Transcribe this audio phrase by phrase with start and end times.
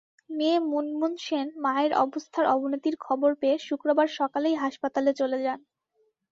[0.29, 5.59] মেয়ে মুনমুন সেন মায়ের অবস্থার অবনতির খবর পেয়ে শুক্রবার সকালেই হাসপাতালে চলে যান।